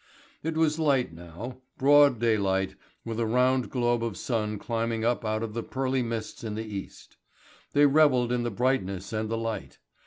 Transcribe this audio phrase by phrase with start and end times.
[0.41, 2.73] It was light now, broad daylight,
[3.05, 6.65] with a round globe of sun climbing up out of the pearly mists in the
[6.65, 7.17] East.
[7.73, 9.77] They revelled in the brightness and the light.